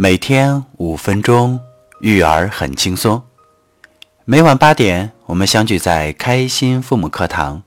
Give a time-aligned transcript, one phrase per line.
[0.00, 1.58] 每天五分钟，
[2.02, 3.20] 育儿很轻松。
[4.24, 7.60] 每晚八点，我们相聚在开心父母课堂。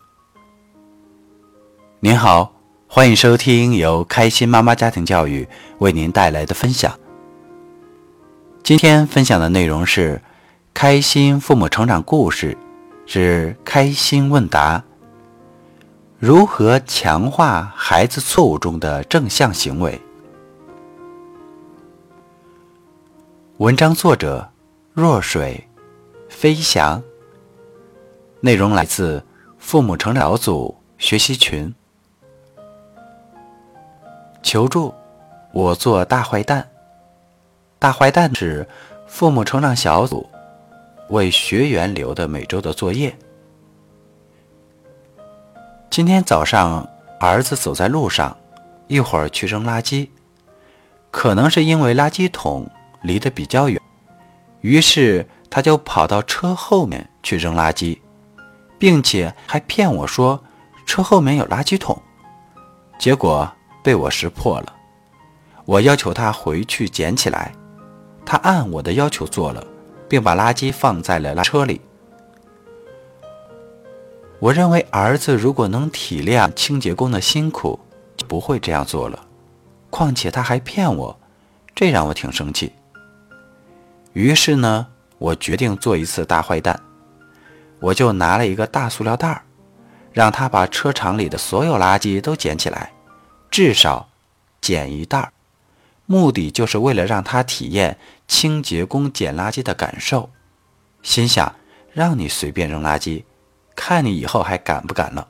[1.99, 2.53] 您好，
[2.87, 5.45] 欢迎收听由开心妈妈家庭教育
[5.79, 6.97] 为您带来的分享。
[8.63, 10.21] 今天分享的内容是
[10.73, 12.57] 开心父母成长故事，
[13.05, 14.81] 是开心问答：
[16.17, 19.99] 如何强化孩子错误中的正向行为？
[23.61, 24.49] 文章作者：
[24.91, 25.63] 若水
[26.29, 26.99] 飞翔。
[28.39, 29.23] 内容来自
[29.59, 31.71] 父母成长小组学习群。
[34.41, 34.91] 求助，
[35.53, 36.67] 我做大坏蛋。
[37.77, 38.67] 大坏蛋是
[39.05, 40.27] 父母成长小组
[41.09, 43.15] 为学员留的每周的作业。
[45.91, 48.35] 今天早上，儿子走在路上，
[48.87, 50.09] 一会儿去扔垃圾，
[51.11, 52.67] 可能是因为垃圾桶。
[53.01, 53.81] 离得比较远，
[54.61, 57.99] 于是他就跑到车后面去扔垃圾，
[58.77, 60.43] 并且还骗我说
[60.85, 61.99] 车后面有垃圾桶，
[62.99, 63.51] 结果
[63.83, 64.75] 被我识破了。
[65.65, 67.51] 我要求他回去捡起来，
[68.25, 69.65] 他按我的要求做了，
[70.09, 71.81] 并把垃圾放在了车里。
[74.39, 77.79] 我认为儿子如果能体谅清洁工的辛苦，
[78.17, 79.27] 就不会这样做了。
[79.91, 81.19] 况且他还骗我，
[81.75, 82.71] 这让我挺生气。
[84.13, 84.87] 于是呢，
[85.17, 86.79] 我决定做一次大坏蛋，
[87.79, 89.43] 我就拿了一个大塑料袋儿，
[90.11, 92.91] 让他把车场里的所有垃圾都捡起来，
[93.49, 94.09] 至少
[94.59, 95.31] 捡一袋儿，
[96.05, 100.29] 目的就是为了让他体验清洁工捡垃圾的感受。
[101.01, 101.55] 心想，
[101.93, 103.23] 让你随便扔垃圾，
[103.75, 105.27] 看你以后还敢不敢了。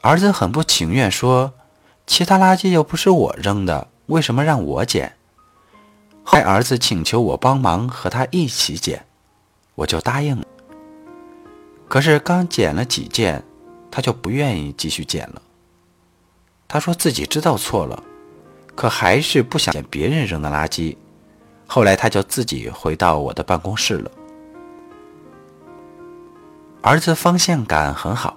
[0.00, 1.52] 儿子很不情愿说
[2.06, 5.16] ：“其他垃圾又不是我扔的，为什么让我捡？”
[6.30, 9.02] 后儿子请求我帮忙和他一起捡，
[9.74, 10.46] 我就答应了。
[11.88, 13.42] 可是刚捡了几件，
[13.90, 15.40] 他就不愿意继续捡了。
[16.68, 18.02] 他说自己知道错了，
[18.74, 20.94] 可还是不想捡别人扔的垃圾。
[21.66, 24.10] 后来他就自己回到我的办公室了。
[26.82, 28.36] 儿子方向感很好，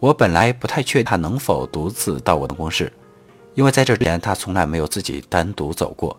[0.00, 2.92] 我本来不太确定他能否独自到我的办公室，
[3.54, 6.18] 因为在这之前他从来没有自己单独走过。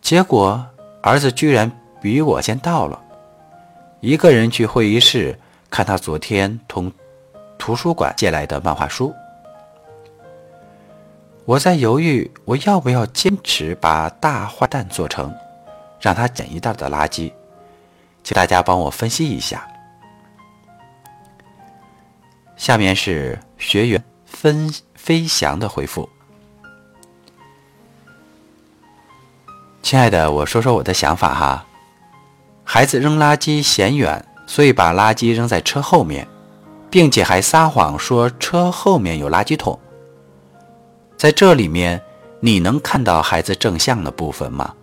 [0.00, 0.66] 结果，
[1.02, 1.70] 儿子居然
[2.00, 2.98] 比我先到了，
[4.00, 5.38] 一个人去会议室
[5.68, 6.90] 看他昨天从
[7.58, 9.14] 图书馆借来的漫画书。
[11.44, 15.34] 我在犹豫，我要不要坚持把大坏蛋做成，
[16.00, 17.32] 让他捡一袋的垃圾？
[18.22, 19.66] 请大家帮我分析一下。
[22.56, 26.08] 下面是学员分飞翔的回复。
[29.88, 31.66] 亲爱的，我说说我的想法哈。
[32.62, 36.28] 孩子扔垃圾嫌远，所以把垃圾扔在车后面，
[36.90, 39.80] 并且还撒谎说车后面有垃圾桶。
[41.16, 42.02] 在这里面，
[42.38, 44.74] 你能看到孩子正向的部分吗？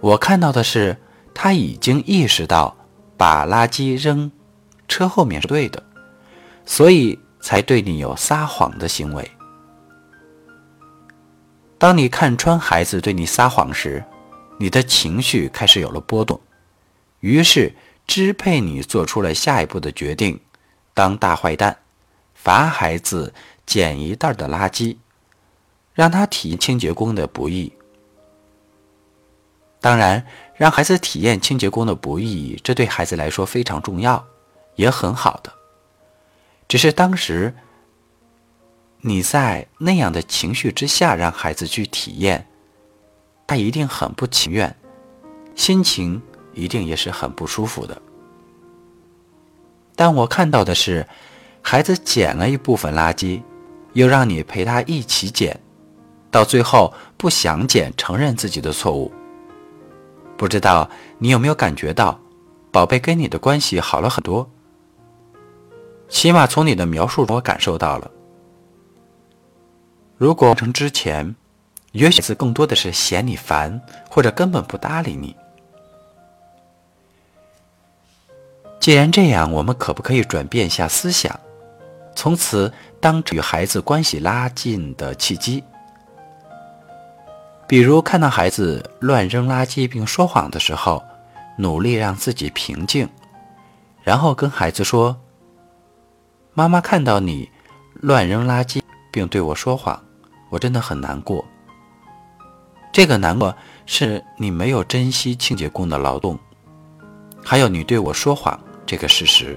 [0.00, 0.96] 我看到的是
[1.34, 2.74] 他已经意识到
[3.18, 4.32] 把垃圾扔
[4.88, 5.82] 车后面是对的，
[6.64, 9.30] 所以才对你有撒谎的行为。
[11.76, 14.02] 当你看穿孩子对你撒谎时，
[14.58, 16.40] 你的情绪开始有了波动，
[17.20, 17.74] 于是
[18.06, 20.40] 支配你做出了下一步的决定：
[20.94, 21.76] 当大坏蛋，
[22.34, 23.34] 罚孩子
[23.66, 24.96] 捡一袋的垃圾，
[25.92, 27.72] 让他体验清洁工的不易。
[29.80, 30.24] 当然，
[30.54, 34.24] 让孩子体验清洁工的不易，这对孩子来说非常重要，
[34.76, 35.52] 也很好的。
[36.68, 37.54] 只是当时。
[39.06, 42.46] 你在那样的情绪之下让孩子去体验，
[43.46, 44.74] 他一定很不情愿，
[45.54, 46.22] 心情
[46.54, 48.00] 一定也是很不舒服的。
[49.94, 51.06] 但我看到的是，
[51.60, 53.42] 孩子捡了一部分垃圾，
[53.92, 55.60] 又让你陪他一起捡，
[56.30, 59.12] 到最后不想捡，承认自己的错误。
[60.38, 60.88] 不知道
[61.18, 62.18] 你有没有感觉到，
[62.72, 64.50] 宝贝跟你的关系好了很多？
[66.08, 68.10] 起码从你的描述中，我感受到了。
[70.16, 71.34] 如果成之前，
[71.92, 75.34] 也许是更多的是嫌你烦，或者根本不搭理你。
[78.78, 81.38] 既然这样，我们可不可以转变一下思想，
[82.14, 85.64] 从此当与孩子关系拉近的契机？
[87.66, 91.02] 比如看到孩子乱扔垃圾并说谎的时候，
[91.58, 93.08] 努力让自己平静，
[94.02, 95.18] 然后跟孩子说
[96.54, 97.50] ：“妈妈看到你
[97.94, 98.80] 乱扔垃圾。”
[99.14, 99.96] 并对我说谎，
[100.50, 101.44] 我真的很难过。
[102.92, 103.54] 这个难过
[103.86, 106.36] 是你没有珍惜清洁工的劳动，
[107.40, 109.56] 还有你对我说谎这个事实。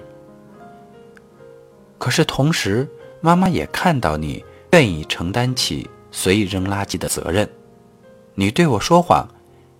[1.97, 2.87] 可是同时，
[3.19, 7.49] 妈妈也看到你愿意承担起随意扔垃圾的责任。
[8.35, 9.27] 你对我说谎，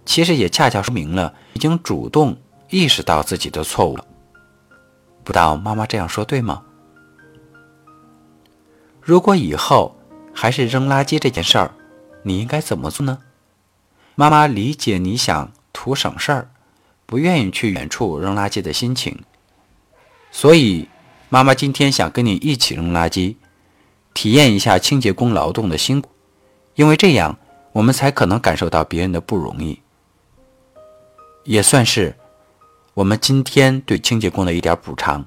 [0.08, 2.36] 其实也恰恰说明了已经主动
[2.72, 4.04] 意识到自己的错误了。
[5.24, 6.64] 不知道妈妈这样说对吗？
[9.08, 9.96] 如果以后
[10.34, 11.72] 还是扔垃圾这件事儿，
[12.24, 13.20] 你应该怎么做呢？
[14.16, 16.50] 妈妈理解你想图省事儿，
[17.06, 19.24] 不愿意去远处扔垃圾的心情，
[20.30, 20.90] 所以。
[21.30, 23.36] 妈妈今天想跟你一起扔垃圾，
[24.14, 26.10] 体验一下清洁工劳动的辛苦，
[26.76, 27.38] 因为这样
[27.74, 29.82] 我们才可能感受到别人的不容易，
[31.44, 32.16] 也算是
[32.94, 35.26] 我们今天对清洁工的一点补偿。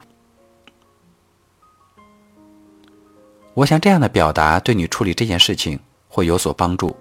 [3.54, 6.96] 我想这样的表达对你处理这件事情会有所帮助，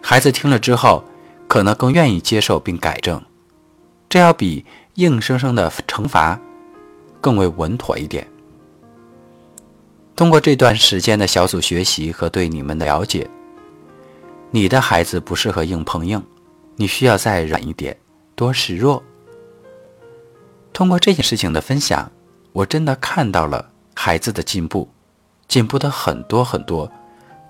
[0.00, 1.04] 孩子听了之后
[1.48, 3.22] 可能更愿意接受并改正，
[4.08, 6.40] 这要比硬生生的惩罚。
[7.24, 8.28] 更为稳妥一点。
[10.14, 13.26] 通过这段时间的小组学习和对你们的了解，
[14.50, 16.22] 你的孩子不适合硬碰硬，
[16.76, 17.96] 你需要再软一点，
[18.34, 19.02] 多示弱。
[20.74, 22.12] 通过这件事情的分享，
[22.52, 24.86] 我真的看到了孩子的进步，
[25.48, 26.90] 进步的很多很多，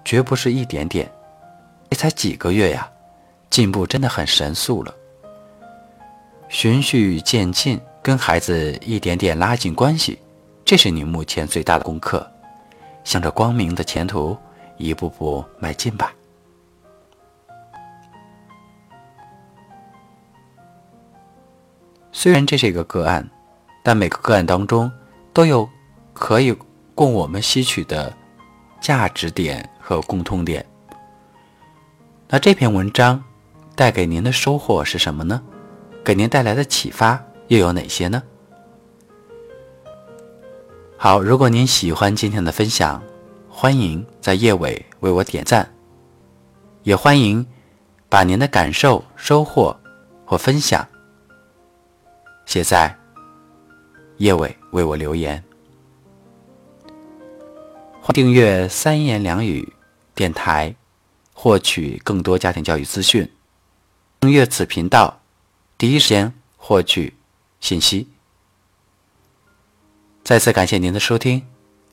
[0.05, 1.11] 绝不是一点点。
[1.91, 2.91] 这才几个月呀，
[3.51, 4.95] 进步真的很神速了，
[6.49, 7.81] 循序渐进。
[8.03, 10.19] 跟孩子一点点拉近关系，
[10.63, 12.31] 这是你目前最大的功课。
[13.03, 14.37] 向着光明的前途
[14.77, 16.13] 一步步迈进吧。
[22.13, 23.27] 虽然这是一个个案，
[23.83, 24.93] 但每个个案当中
[25.33, 25.67] 都有
[26.13, 26.55] 可以
[26.95, 28.17] 供我们吸取的
[28.81, 30.65] 价值点和共通点。
[32.29, 33.23] 那这篇文章
[33.75, 35.43] 带给您的收获是什么呢？
[36.05, 37.23] 给您带来的启发？
[37.49, 38.23] 又有哪些呢？
[40.97, 43.03] 好，如果您喜欢今天的分享，
[43.49, 45.69] 欢迎在页尾为我点赞，
[46.83, 47.47] 也欢迎
[48.09, 49.77] 把您的感受、收获
[50.25, 50.87] 或分享
[52.47, 52.97] 写在
[54.17, 55.43] 页尾为我留言。
[58.13, 59.73] 订阅三言两语
[60.15, 60.75] 电台，
[61.33, 63.31] 获取更多家庭教育资讯。
[64.21, 65.21] 订阅此频道，
[65.77, 67.15] 第一时间获取。
[67.61, 68.09] 信息。
[70.23, 71.47] 再次感谢您的收听，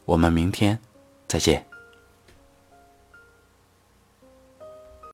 [0.04, 0.78] 我们明天
[1.30, 1.71] 再见。